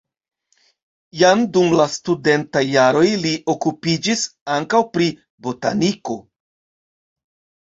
Jam 1.19 1.43
dum 1.57 1.75
la 1.79 1.85
studentaj 1.95 2.63
jaroj 2.69 3.03
li 3.27 3.35
okupiĝis 3.55 4.25
ankaŭ 4.55 4.81
pri 4.97 5.11
botaniko. 5.49 6.19